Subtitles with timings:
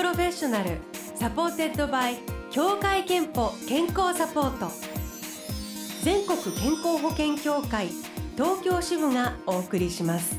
[0.00, 0.78] Professional
[1.14, 2.16] supported by
[2.50, 4.72] 協会けんぽ健康サポート。
[6.02, 7.88] 全国健康保険協会
[8.34, 10.38] 東京支部がお送りします。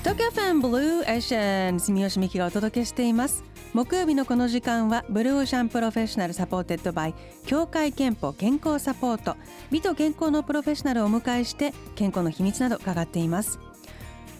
[0.00, 3.44] 東京 FMブルーオーシャン住吉美紀がお届けしています。
[3.72, 7.14] 木曜日のこの時間はブルーオーシャン Professional supported by
[7.46, 9.36] 協会けんぽ健康サポート。
[9.70, 13.60] 美と健康のプロフェッショナルをお迎えして健康の秘密など伺っています。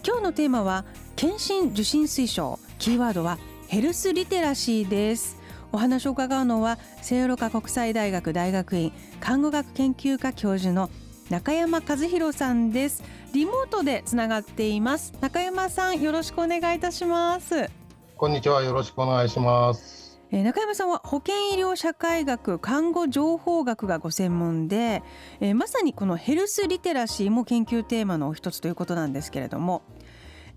[0.04, 0.84] 今日のテーマは
[1.14, 2.58] 検診受診推奨。
[2.82, 5.40] キーワードはヘルスリテラシーです。
[5.70, 10.90] お話を伺うのは聖路加国際大学大学院看護学研究科教授の
[11.30, 13.04] 中山和弘さんです。
[13.32, 15.14] リモートでつながっています。
[15.20, 17.70] 中山さんよろしくお願いいたします。
[18.16, 20.18] こんにちはよろしくお願いします。
[20.32, 25.04] え中山さんは保健医療社会学看護情報学がご専門で、
[25.38, 29.82] えまさにこのヘルスリテラシーも研究テーマの一つということなんですけれども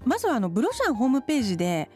[0.05, 1.89] まずはあのブロシャンホームページで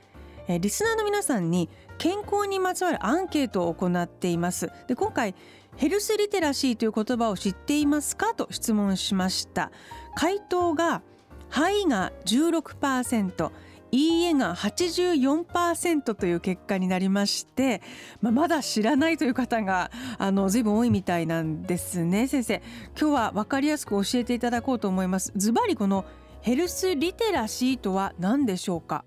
[0.50, 1.70] えリスナーの皆さんに
[2.00, 4.72] 健康にまつわるアンケートを行っています。
[4.88, 5.36] で今回
[5.78, 9.72] ヘルスリテラシーという言葉を知っていますかと質問しました。
[10.16, 11.04] 回答が
[11.50, 13.52] はいが16%
[13.92, 17.82] いいえが84%という結果になりまして、
[18.22, 22.28] まあ、まだ知らないという方があの随分多いみたいなんですね。
[22.28, 22.62] 先生
[23.00, 25.32] 今日は分かりやすく教えていただこうと思います。
[25.36, 26.06] ズバリこの
[26.42, 29.06] ヘルスリテラシーとは何でしょうか？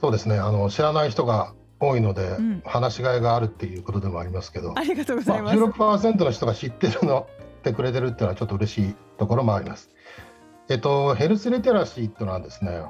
[0.00, 0.38] そうですね。
[0.38, 4.74] あの知らない人が多いので、うん、話しがいがあるっていうことでもありますけど。
[4.76, 7.26] ありがとうございます、まあ、16%の人が知ってるの
[7.58, 9.90] ってくれてるっていうのはちょっと嬉しいところもあります。
[10.68, 12.82] えっと、ヘルスリテラシーっていうのはですね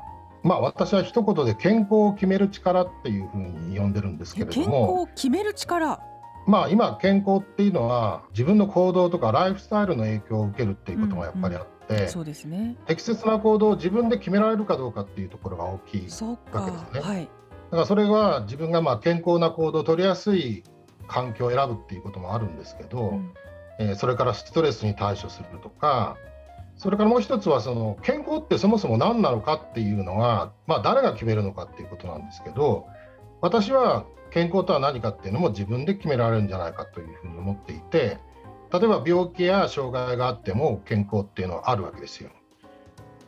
[0.43, 4.65] まあ私は一言で健康を決める力っていうふうに呼んでるんですけれども。
[4.65, 6.01] 健康を決める力？
[6.47, 11.67] まあ今健康っていうのは自分の行動とかライフスタイルの影響を受けるっていうこともやっぱりあっ
[12.09, 12.77] そうですね。
[12.87, 16.25] 適切な行動を自分で決められるかどうかっていうところが大きいわけです
[16.95, 17.01] ね。
[17.01, 20.65] はい、だからそれは自分がまあ健康な行動を取りやすい
[21.09, 23.33] 環境を選ぶっていうこともあるんですけど、うん、
[23.79, 26.17] えー、それからストレスに対処するとか
[26.77, 32.87] それからもう一つはその健康ってそもそも何なのかっていうのは、まあ、誰が決めるのかっていうことなんですけど
[33.41, 38.19] 私は健康とは何かっていうのも自分で決められるんじゃないかというふうに思っていて
[38.79, 42.31] 例えば病気や障害があっても健康っていうのはあるわけですよ。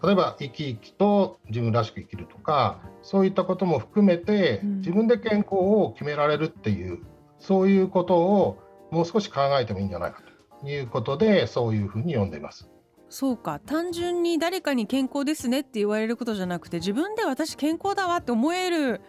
[0.03, 7.01] 例えば生き生きと自分らしく生きるとかそういったことも含めて自分で健康を決められるっていう、
[7.39, 8.59] そういうことを
[8.91, 10.23] もう少し考えてもいいんじゃないか
[10.61, 12.69] ということでそういうふうに読んでいます。
[13.11, 19.01] そうか単純に誰かに健康ですねって言われることじゃなくて自分で私健康だわって思える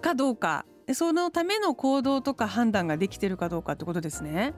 [0.00, 0.64] かどうか
[0.94, 4.54] そのための行動とか判断ができてるかどうかってことですね。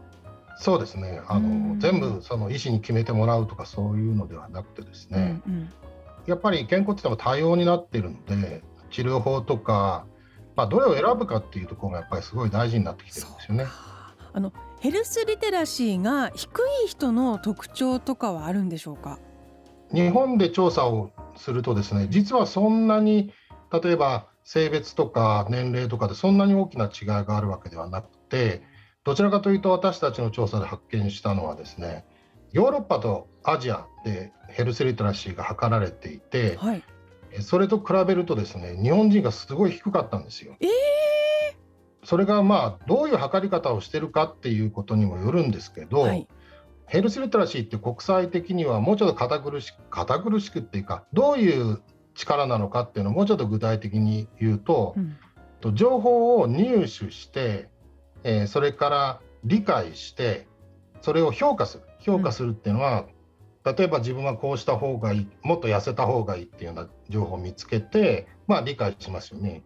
[0.58, 1.20] そうですね。
[1.28, 5.72] あの、全部その医師に決めてもらうとかそういうのではなくてですね、うんうん、
[6.26, 10.06] やっぱり健康って言っても多様になっているので治療法とか、
[10.54, 13.66] まあ、どれを選ぶかっていうところがやっぱりすごい大事になってきてるんですよね。
[14.32, 19.18] あのヘルスリテラシーが低い人の特徴とかはあるんでしょうか？
[19.92, 23.32] 日本で調査をするとですね実はそんなに
[23.72, 28.62] 例えば性別とか年齢とかでそんなに大きな違いがあるわけではなくて
[29.06, 32.04] どちらかというと私たちの調査で発見したのはですね
[32.52, 36.82] ヨーロッパとアジアでヘルスリテラシーが測られていて、はい、
[37.40, 40.56] それと比べるとですね日本人がすごい低かったんですよ。
[40.58, 40.68] えー、
[42.02, 46.26] それがまあどういう測り方をしてるかっていうことにもよるんですけど、はい、
[46.86, 51.80] ヘルスリテラシーって国際的にはもうちょっと堅苦しく堅苦しくっていうかどういう
[52.16, 54.96] 力なのかっていうのをもうちょっと具体的に言うと、
[55.62, 57.68] うん、情報を入手して
[58.28, 60.48] えー、それから理解して
[61.00, 61.84] それを評価する。
[62.00, 63.06] 評価するっていうのは、
[63.64, 69.62] うん、例えば自分はこうした方がいいもっと痩せた方がいいっていうような情報を見つけてまあ理解しますよね。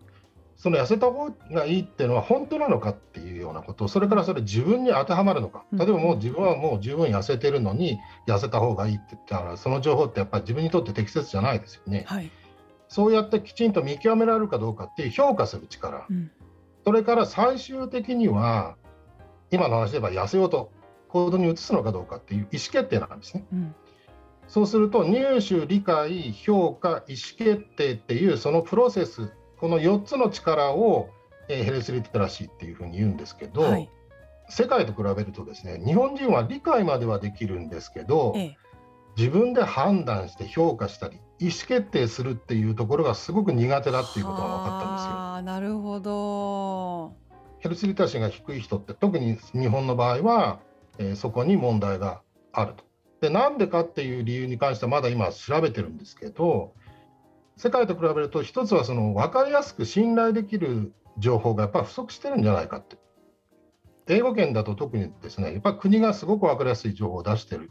[0.59, 5.65] その痩せた方がいいっていうのは本当なのかっていうようなことそれからそれ自分に当てはまるのか。
[5.73, 12.05] 例えばもう自分はもう十分痩せてるのに痩せた方がいいって言ったらその情報ってやっぱり自分にとって適切じゃないですよね。
[12.07, 12.31] はい、
[12.89, 16.31] そうやってきちんと見極められるかどうかっていう評価する力、うん、
[16.85, 18.77] それから最終的には
[19.51, 20.73] 今の話で言えば痩せようと
[21.09, 23.45] 行動に移すのかどうかっていう意思決定なんですね。
[23.53, 23.75] うん、
[24.49, 31.11] そうすると入手理解評価意思決定っていうそのプロセスこの4つの力を、
[31.49, 33.91] えー、ヘルスリテラシーっていうふうに言うんですけど、はい、
[34.49, 38.59] 世界と比べるとですね日本人は理解まではできるんですけど、ええ、
[39.17, 45.11] 自分で判断して評価したり意思決定するっていうところがすごく苦手だっていうことが分かったんですよ。
[45.13, 47.15] あなるほど
[47.61, 50.61] ヘルスリテラシーが低い人って特に日本の場合は、
[50.99, 52.23] えー、そこに問題が
[52.53, 52.85] あると。
[53.21, 56.73] でなんでかっていう理由に関してはまだ今調べてるんですけど
[57.57, 62.97] 世界と比べると一つはその分かりやすく信頼できる情報がやっぱり不足してるんじゃないかって
[64.09, 67.71] 英語圏だと特にですねやっぱり国がすごく分かりやすい情報を出してる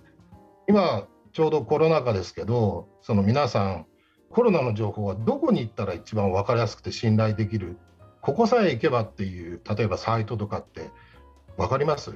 [0.67, 3.85] 今ちょうどコロナ禍ですけどその皆さん
[4.29, 7.77] コロナの情報はどこに行ったら一番分かりやすくて信頼できる
[8.21, 10.91] ここさえ行けばっていう例えばサイトとかって
[11.57, 12.11] 分かります？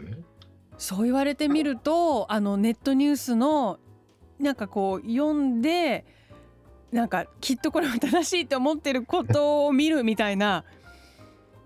[0.78, 3.80] そう言われてみるとあのネットニュースの
[4.40, 6.06] なんかこう読んで
[6.92, 10.66] なんかきっとこれは正しいと思ってることを見るみたいな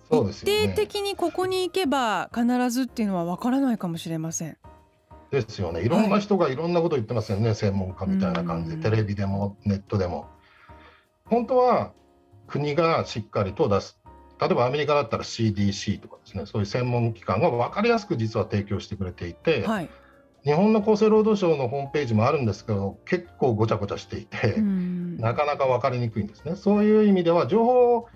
[0.10, 4.58] そうですよ、ね、一定的にここに行けば必ずっていうのは分からないかもしれません。
[5.32, 5.82] ですよね。
[5.82, 8.90] いろんな人がいろんなこと言ってますよね、はい、専門家みたいな感じで。
[8.90, 10.28] テレビでもネットでも。
[11.26, 11.94] 本当は
[12.48, 14.00] 国がしっかりと出す。
[14.40, 16.46] 例えばアメリカだったら CDC とかですね。
[16.46, 19.90] そういう専門機関が分かりやすく実は提供してくれていて、はい、
[20.46, 26.56] 日本の厚生労働省のホームページもあるんですけど結構ごちゃごちゃしていてなかなか分かりにくいんですね。
[26.56, 28.08] そういう意味では情報を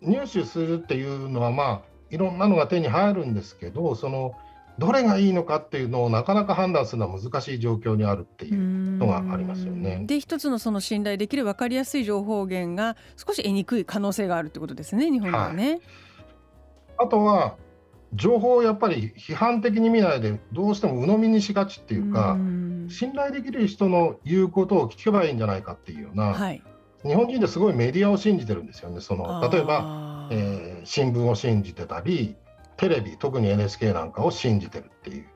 [0.00, 4.32] 入手するっていうのはまあいろんなのが手に入るんですけどその
[4.78, 10.04] どれがいいのかっていうのをなかなか判断するのは難しい状況にあるっていうのがありますよね。
[10.06, 15.70] で一つのその信頼できる分かりやすい情報源が少し得にくい可能性があるってことですね日本ではね。
[15.70, 15.80] はい、
[16.98, 17.56] あとは
[18.14, 22.36] 情報をやっぱり批判的に見ないでどうしても鵜呑みにしがちっていうか
[22.88, 26.62] 信頼できる人の言うことを聞けばいいんじゃないかっていうような、はい、
[27.04, 29.00] 日本人ってすごいメディアを信じてるんですよね。
[29.00, 32.36] その例えば、えー、新聞を信じてたり
[32.78, 35.26] テレビ特に NHK なんかを信じてるっていう。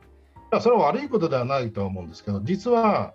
[0.61, 3.15] それは悪いことではないとは思うんですけど実は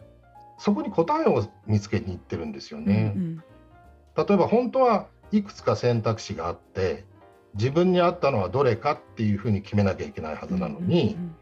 [0.58, 3.14] そこに答えを見つけに行ってるんですよね。
[3.16, 7.06] うんうん、例えば本当はいくつか選択肢があって
[7.54, 11.36] 自分に合ったのはどれかっていうふうに決めなきゃいけないはずなのに、うんうん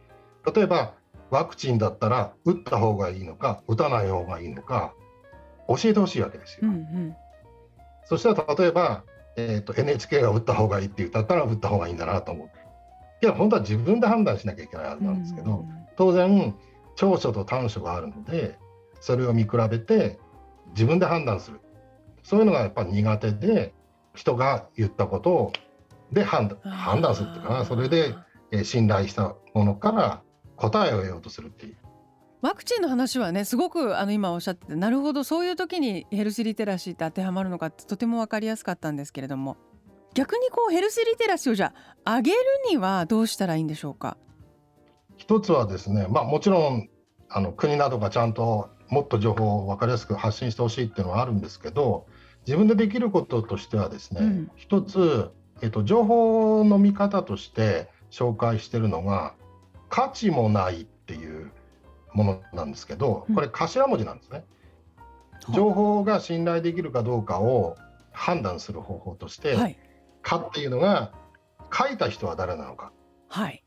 [0.45, 0.93] うん、例えば
[1.29, 4.93] ワクチンだったら打った方がいいのか打たない方がいいのか
[5.67, 6.67] 教えてほしいわけですよ。
[6.67, 7.15] うんうん、
[8.05, 9.03] そしたら例えば、
[9.37, 12.64] えーと、NHK が打った方がいいって言ったら打った方がいいんだなと思って
[13.21, 15.65] いや本当は自分で判断しなきゃいけないはずなんですけど、
[15.95, 16.55] 当然
[16.95, 18.57] 長所と短所があるので
[18.99, 20.19] それを見比べて
[20.71, 21.59] 自分で判断する。
[22.23, 23.73] そういうのがやっぱり苦手で
[24.15, 25.53] 人が言ったことを
[26.11, 27.65] で判断判断するっていうかな。
[27.65, 28.15] それで、
[28.51, 30.21] え信頼したものから
[30.55, 31.77] 答えを得ようとするっていう。
[32.41, 39.57] ワクチンの話はねすごくあの今おっしゃっててなるほどそういう時にヘルスリテラシーって当てはまるのかってとても分かりやすかったんですけれども
[40.15, 41.73] 逆にこうヘルスリテラシーをじゃ
[42.05, 42.37] あ上げる
[42.69, 44.17] にはどうしたらいいんでしょうか？
[45.17, 46.89] 一つはですね、まあ、もちろん
[47.29, 52.07] あの国などがちゃんともっと情報を分かりやすく発信してほしいっていうのはあるんですけど
[52.47, 55.31] 自分でできることとしてはですね、うん、一つ、
[55.61, 59.33] えっと、情報の見方として紹介してるのが
[59.89, 61.51] 価値もないっていう
[62.13, 64.45] ものなんですけどこれ頭文字なんですね。
[65.53, 67.75] 情報が信頼できるかどうかを
[68.11, 69.77] 判断する方法として、はい、
[70.25, 71.11] かっていうのが
[71.71, 72.91] 書いた人は誰なのか、
[73.29, 73.63] はい、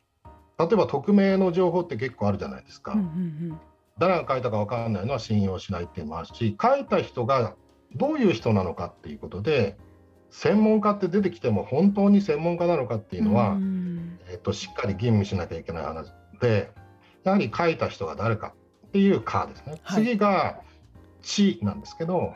[0.59, 3.09] 例えば匿名の情報って結構あるじゃないですか、うんうんう
[3.55, 3.61] ん、
[3.99, 7.55] 誰が書いたか分からないのは信用しないっていうのもあるし書いた人が
[7.95, 9.79] どういう人なのかっていうことで
[10.31, 16.73] 専門家って出てきても本当に専門家なのかっていうのは、うん、えーと、しっかり吟味しなきゃいけない話で
[17.25, 18.53] やはり書いた人が誰か
[18.89, 20.61] っていうかですね、はい、次が
[21.23, 22.35] 「知」なんですけど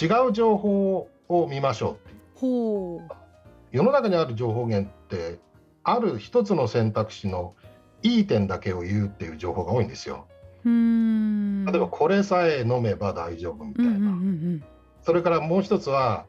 [0.00, 2.20] 違う情報を見ましょうっていう。
[2.36, 3.29] ほう
[3.72, 5.38] 世の中にある情報源って
[5.84, 7.54] ある一つの選択肢の
[8.02, 10.26] いい点だけを言うっていう情報が多いんですよ。
[10.64, 14.10] 例えばこれさえ飲めば大丈夫みたいな、うんうんう
[14.56, 14.64] ん、
[15.00, 16.26] それからもう一つは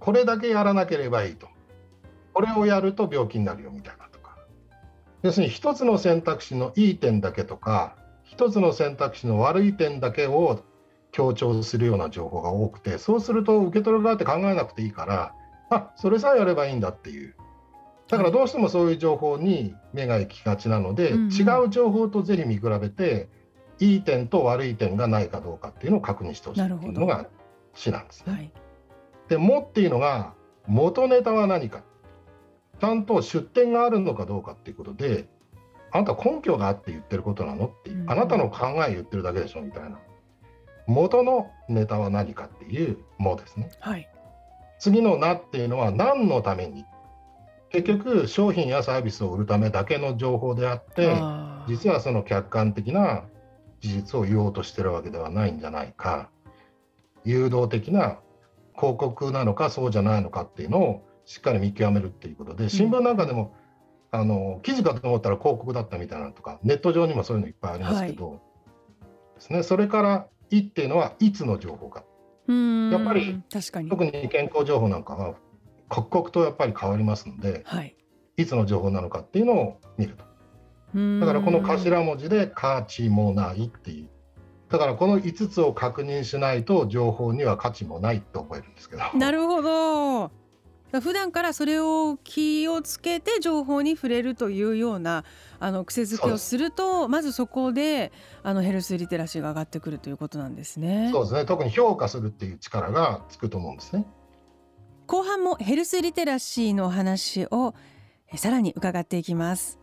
[0.00, 1.48] これだけやらなければいいと。
[2.32, 4.36] これをやると病気になるよみたいなとか。
[5.22, 10.62] 要するに一つの選択肢のいい点だけとか一つの選択肢の悪い点だけを
[11.12, 15.34] 強調するような情報が多くてそうすると受け取る側って考えなくていいから
[15.70, 17.34] あそれさえやればいいんだっていう。
[18.08, 23.28] だからどうしてもそういう情報に目が行きがちなので、うんうん、違う情報とぜひ見比べて
[23.78, 27.26] いい点と悪い点がないかどうかっていうのを確認してほしいっていうのが
[27.74, 28.32] 詩なんですね。
[28.32, 28.52] はい、
[29.28, 30.34] で「も」っていうのが
[30.66, 31.82] 元ネタは何か。
[32.80, 35.28] ちゃんと出典があるのかどうかっていうことで
[35.92, 39.98] あなた根拠があって言ってることなのっていう、うん、あなたの考え言ってるだけでしょみたいな。
[40.86, 43.70] 元のネタは何かっていう「も」ですね。
[43.80, 44.08] はい
[44.84, 46.84] 次の「な」っていうのは何のために？
[47.70, 51.16] 結局商品やサービスを売るためだけの情報であって
[51.66, 53.24] 実はその客観的な
[53.80, 56.28] 事実を言おうとしてるわけではないんじゃないか。
[57.24, 58.18] 誘導的な
[58.76, 63.54] 広告なのかそうじゃないのかっていうのをしっかり見極めるっていうことで新聞なんかでも、
[64.12, 68.38] うん、あの記事かと思ったら広告だったみたいなのとかネット上にもそういうのいっぱいありますけど、はい、
[69.36, 72.04] ですね、それから「い」っていうのはいつの情報か
[72.48, 73.88] やっぱり確かに。
[73.90, 75.34] 特に健康情報なんかは
[75.88, 77.96] 刻々とやっぱり変わりますので、はい、
[78.36, 80.24] いつの情報なのかっていうのを見ると。
[81.20, 84.08] だからこの頭文字で「価値もない」っていう。
[84.68, 89.02] だからこの5つを確認しないと情報には価値もないって覚えるんですけど。
[89.14, 90.30] なるほど
[91.00, 95.24] 普段からそれを気をつけて情報に触れるというような
[95.60, 101.10] あの癖づけをするとまずそこであのヘルスリテラシーが上がってくるということなんですね。
[101.12, 104.06] そうですね特に評価するっていう力がつくと思うんですね。
[105.06, 107.74] 後半もヘルスリテラシーの話を
[108.36, 109.78] さらに伺っていきます。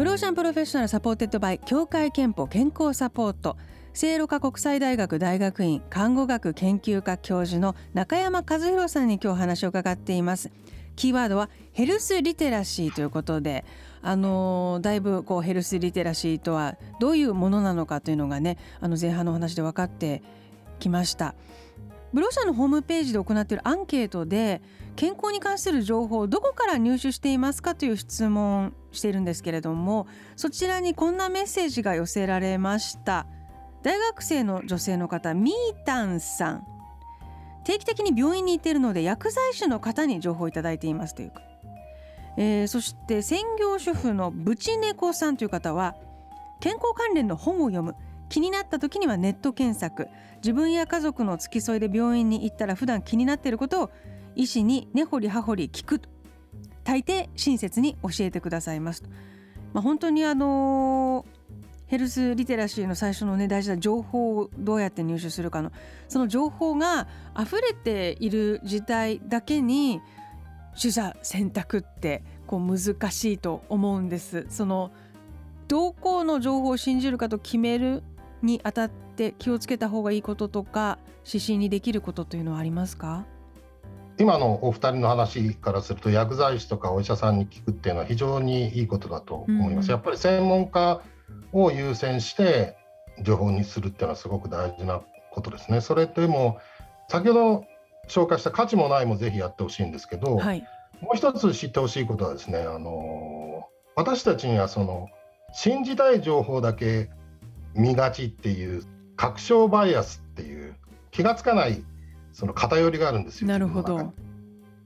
[0.00, 3.58] ブルーオーシャン Professional supported by 協会けんぽ健康サポート。
[3.92, 10.50] 聖路加国際大学大学院看護学研究科教授の中山和弘さんに今日話を伺っています。
[10.96, 13.66] キーワードはヘルスリテラシーということで
[14.00, 20.22] あのだいぶこうヘルスリテラシーとはどういうものなのかというのがねあの前半のお話で分かって
[20.78, 21.34] きました。
[22.12, 24.60] ブロー社のホームページで行っているアンケートで
[24.96, 33.26] 健康に関する情報をどこから入手していますかという質問しているんですけれどもそちらにこんなメッセージが寄せられました
[33.82, 36.66] 大学生の女性の方みーたんさん
[37.64, 41.42] 定期的に病院に行っているので薬剤師の方に情報をいただいていますというか、
[42.36, 45.94] えー、そして専業主婦のぶち猫さんという方は
[46.58, 47.94] 健康関連の本を読む
[48.28, 50.08] 気になった時にはネット検索
[50.42, 53.90] 自分や家族の付き添いで病院に行ったら普段気になっていることを
[54.34, 56.00] 医師に根掘り葉掘り聞く。
[56.84, 59.04] 大抵親切に教えてくださいます
[59.72, 61.24] まあ、本当にあの
[61.86, 65.72] ヘルスリテラシーの最初のね大事な情報をどうやって入手するかの。
[66.08, 70.00] その情報が溢れている時代だけに
[70.80, 74.46] 取捨選択ってこう難しいと思うんです。
[74.50, 74.92] その
[75.66, 78.04] どこの情報を信じるかと決める
[78.42, 83.26] にあたって気をつけた方がいいこととか指針にできることというのはありますか？
[84.18, 89.86] 今のお二人の話からすると薬剤師とかお医者さんに聞くっていうのは非常にいいことだと思います。
[89.86, 91.00] うん、やっぱり専門家
[91.52, 92.76] を優先して
[93.22, 95.00] 情報にするっていうのはすごく大事な
[95.32, 95.80] ことですね。
[95.80, 96.58] それとも
[97.08, 97.64] 先ほど
[98.08, 100.64] 紹介した価値もないもぜひやってほしいんですけど、はい、
[101.00, 105.08] もう一つ知ってほしいことはですねあの私たちにはその
[105.52, 107.10] 信じたい情報だけ
[107.74, 108.82] 見がちっていう
[109.16, 110.74] 確証バイアスっていう
[111.10, 111.84] 気がつかない
[112.32, 113.48] その偏りがあるんですよ。
[113.48, 114.12] なるほど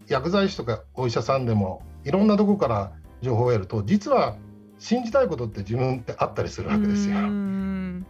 [0.06, 4.36] 薬剤師とかお医者さんでもいろんなとこから情報を得ると実は
[4.78, 7.16] 信じたいことって自分ってあったりするわけですよ。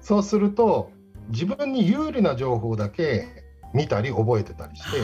[0.00, 0.90] そうすると
[1.28, 4.98] 自分に有利な情報だけ見たり覚えてたりして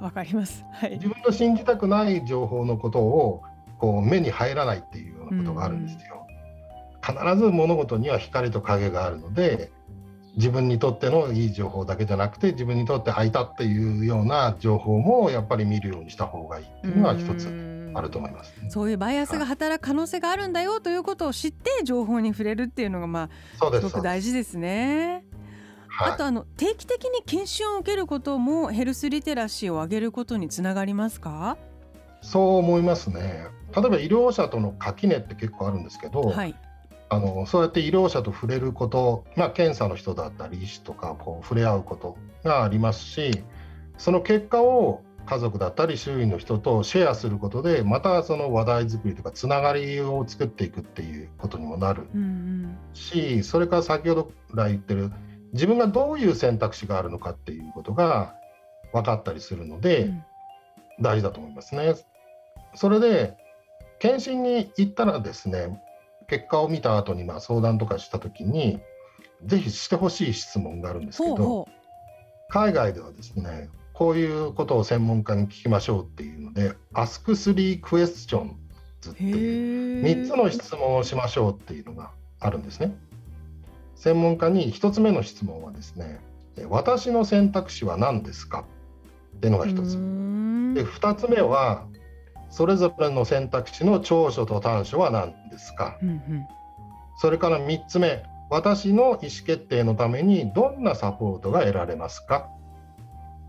[0.00, 3.42] わかります、はい、自分の信じたくない情報のことを
[3.78, 6.21] こう目に入らないっていうようなことがあるんですよ。
[7.04, 9.72] 必ず物事には光と影があるので
[10.36, 23.28] 自分にとってのいい情報だけじゃなくて自分にとって空いたっていうような情報もやっぱり見るようにした方がいいっていうのは一つあると思います、ね、そういうバイアスが働く可能性があるんだよということを知って情報に触れるっていうのがま
[23.60, 25.24] あすごく大事ですね。
[25.88, 31.58] はい、あとあの定期的に研修を受けることもヘルスリテラシーを上げることにつながりますか？
[32.22, 33.48] そう思いますね。
[33.76, 36.54] 例えば医療者との垣根って結構あるんですけど、はい、
[37.12, 43.44] あのそうやって医療者と触れること、まあ、検査の人だったり医師とかこう触れ合うことがありますし
[43.98, 52.08] その結果を家族だったり周囲の人とシェアすることでまたその話題作りとかつながりを作っていくっていうことにもなる
[52.92, 55.12] し、それから先ほど来言ってる
[55.52, 58.34] 自分がどういう選択肢があるのかっていうことが
[58.92, 60.24] 分かったりするので、うん、
[61.00, 61.94] 大事だと思いますね。
[62.74, 63.36] それで
[64.00, 65.81] 検診に行ったらですね
[66.32, 68.80] 結果を見た後にまに相談とかした時に
[69.44, 71.68] ぜひしてほしい質問があるんですけど
[72.48, 78.52] 海外ではですねこういうことを専門家に聞きましょうっていうので「Ask 3 Questions」
[79.10, 82.96] っていう3つの質問をしましょうっていうのがあるんですね。
[83.94, 86.18] 専門家に1つ目の質問はですね
[86.70, 88.64] 「私の選択肢は何ですか?」
[89.36, 89.92] っていうのが1つ。
[90.74, 91.84] で2つ目は
[92.52, 96.46] それぞれの選択肢の長所と短所は何ですか、うんうん、
[97.16, 102.50] それから3つ目私の意思決定のためにどんなサポートが得られますか？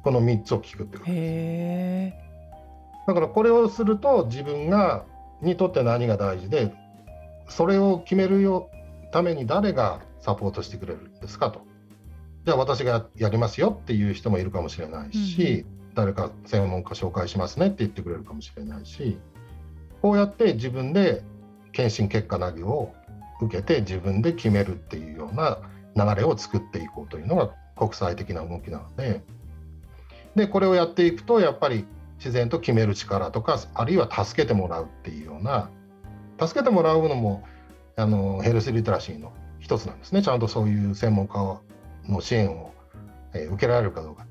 [0.03, 2.17] この3つを聞くってことです。
[3.07, 5.03] だからこれをすると自分が
[5.41, 6.73] にとって何が大事で
[7.49, 8.69] それを決めるよ
[9.11, 11.65] ために誰がサポートしてくれるんですかと。
[12.45, 19.17] じゃあ私がやりますよっていう人もいるかもしれないし、うんうん誰か専門家紹介しますねって言ってくれるかもしれないし
[20.01, 21.23] こうやって自分で
[21.71, 22.93] 検診結果などを
[23.41, 25.59] 受けて自分で決めるっていうような
[25.95, 29.21] 流れを作っていこうというのが国際的な動きなので
[30.35, 31.85] でこれをやっていくとやっぱり
[32.17, 35.69] 自然と決める力とかあるいは助けてもらうっていうような
[36.39, 37.43] 助けてもらうのも
[37.95, 40.21] あのヘルスリテラシーの一つなんですね。
[40.21, 41.61] ちゃんとそういう専門家
[42.07, 42.73] の支援を、
[43.33, 44.22] え、受けられるかどうか。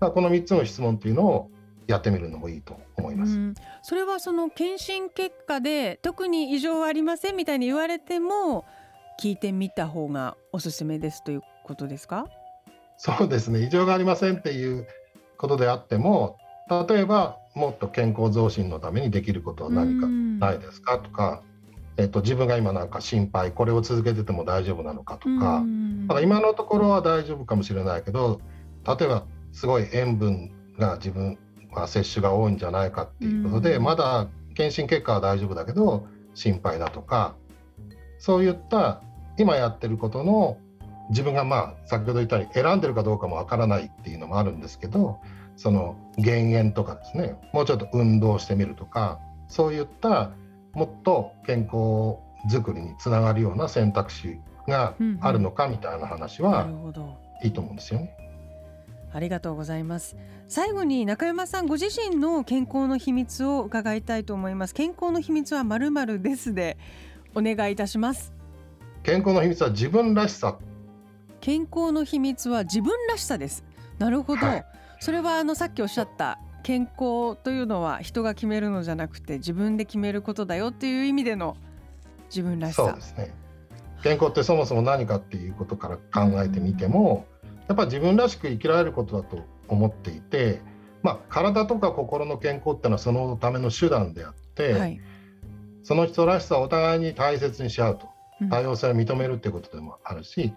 [0.00, 1.50] かこの3つの質問っていうのを
[1.86, 3.38] やってみるのもいいと思います。
[3.82, 8.64] それはその検診結果で特に異常はありませんみたいに言われても
[9.20, 12.26] 聞いてみた方がおすすめですということですか？
[12.96, 13.60] そうですね。
[13.60, 14.86] 異常がありませんっていう
[15.36, 16.38] ことであっても
[16.88, 21.42] 例えばもっと健康増進のためにできることは何かないですかとか、
[21.98, 25.62] えっと、自分が今なんか心配これを続けてても大丈夫なのかとか
[26.06, 28.40] だから今のところは大丈夫かもしれないけど
[28.86, 29.24] 例えば
[29.54, 31.38] すごい塩分が自分
[31.72, 37.36] は摂取が多いんじゃないかっていうことでまだ検診結果は大丈夫だけど心配だとか
[38.18, 39.00] そういった
[39.38, 40.58] 今やってることの
[41.10, 45.18] 自分がまあ先ほど言ったように選んでるかどうかもわからないっていうのもあるんですけど
[45.56, 50.32] その減塩とかですねもうちょっと運動してみるとかそういった
[50.72, 52.18] もっと健康
[52.50, 56.68] づくりにつながるような選択肢があるのかみたいな話は
[57.42, 58.23] いいと思うんですよね。
[59.14, 60.16] ありがとうございます。
[60.48, 64.74] 最後に中山さんご自身の健康の秘密を伺いたいと思います。
[64.74, 66.76] 健康の秘密はまるまるですで
[67.34, 68.34] お願いいたします。
[69.04, 70.58] 健康の秘密は自分らしさ。
[71.40, 73.64] 健康の秘密は自分らしさです。
[73.98, 74.66] なるほど、はい、
[74.98, 81.56] それはあのさっきおっしゃった健康というのは人が決めるのじゃなくて自分で決めることだよっていう意味での
[82.30, 82.82] 自分らしさ。
[82.82, 83.32] そうですね。
[84.02, 87.26] 健康ってそもそも何かっていうことから考えてみても、
[87.68, 90.60] やっぱ自分らしく生きられることだと思っていて、
[91.02, 95.00] まあ、体とか心の健康っていうのはそのための手段であって、はい、
[95.82, 98.08] その人らしさをお互いに大切にし合うと
[98.50, 100.54] 多様性を認めるっていうことでもあるし、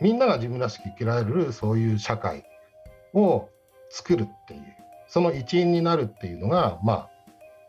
[0.00, 2.44] みんなが自分らしく生きられるそういう社会
[3.14, 3.48] を
[3.90, 4.62] 作るっていう
[5.08, 7.10] その一員になるっていうのがまあ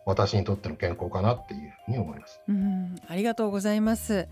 [0.06, 2.42] 私にとっての健康かなっていうふうに思います。
[2.48, 4.28] うんありがとうございます。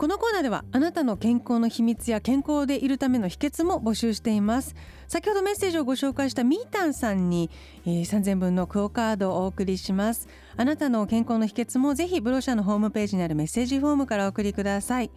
[0.00, 4.74] このコーナーではあなたの健康の秘密や健康でいるための秘訣も募集しています。
[5.08, 7.50] 先ほどメッセージをご紹介したみーたんさんに、
[7.84, 10.26] えー、3000分のクオカードをお送りします。
[10.56, 15.10] あなたの健康の秘訣もぜひブロシャのホームページにあるメッセージフォームからお送りください。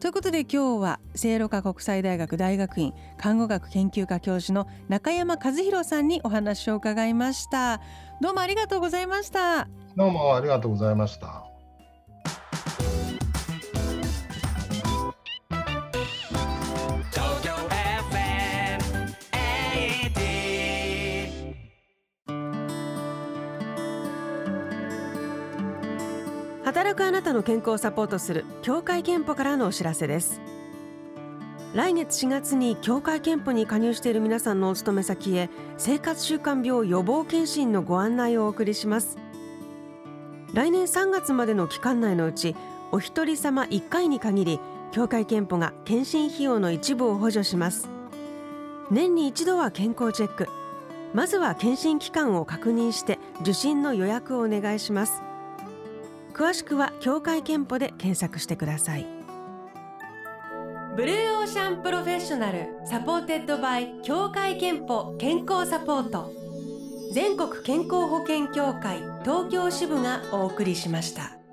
[0.00, 7.82] ということで今日は聖路加国際大学大学院看護学研究科教授の中山和弘さんにお話を伺いました。
[8.22, 9.68] どうもありがとうございました。
[9.94, 11.55] どうもありがとうございました。
[26.96, 30.40] くあなたの健康をサポートする協会憲法からのお知らせです。
[31.74, 39.18] 来月4月に協会憲法に加入している皆さんのお勤め先へ生活習慣病予防検診のご案内をお送りします。
[40.54, 42.56] 来年3月までの期間内のうち
[42.92, 47.90] お一人様1回に限り協会憲法が検診費用の一部を補助します。
[48.90, 50.48] 年に一度は健康チェック。
[51.12, 55.25] まずは検診期間を確認して受診の予約をお願いします。
[56.36, 59.06] 詳しくは協会憲法で検索してください
[60.94, 66.30] ブルーオーシャン Professional supported by 協会けんぽ健康サポート
[67.14, 71.45] 全国健康保険協会東京支部がお送りしました。